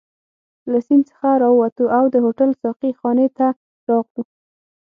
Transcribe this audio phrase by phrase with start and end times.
[0.71, 3.47] له سیند څخه راووتو او د هوټل ساقي خانې ته
[3.89, 4.23] راغلو.